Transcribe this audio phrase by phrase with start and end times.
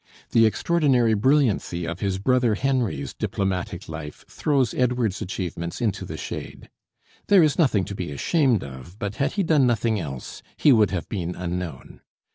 [0.31, 6.71] The extraordinary brilliancy of his brother Henry's diplomatic life throws Edward's achievements into the shade.
[7.27, 10.89] There is nothing to be ashamed of, but had he done nothing else he would
[10.89, 12.01] have been unknown.